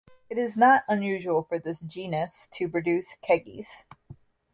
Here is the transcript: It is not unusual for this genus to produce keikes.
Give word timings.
It 0.31 0.39
is 0.39 0.57
not 0.57 0.83
unusual 0.87 1.43
for 1.43 1.59
this 1.59 1.79
genus 1.81 2.47
to 2.55 2.67
produce 2.67 3.17
keikes. 3.23 3.83